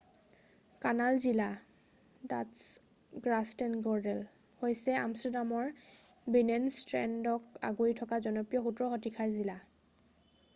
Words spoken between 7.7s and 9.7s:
আগুৰি থকা জনপ্ৰিয় 17শ-শতিকাৰ জিলা৷